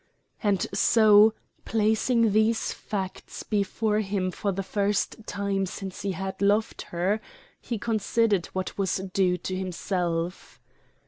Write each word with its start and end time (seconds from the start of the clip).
And 0.41 0.65
so, 0.73 1.35
placing 1.63 2.31
these 2.31 2.73
facts 2.73 3.43
before 3.43 3.99
him 3.99 4.31
for 4.31 4.51
the 4.51 4.63
first 4.63 5.27
time 5.27 5.67
since 5.67 6.01
he 6.01 6.13
had 6.13 6.41
loved 6.41 6.81
her, 6.89 7.21
he 7.61 7.77
considered 7.77 8.47
what 8.47 8.79
was 8.79 8.95
due 9.13 9.37
to 9.37 9.55
himself. 9.55 10.59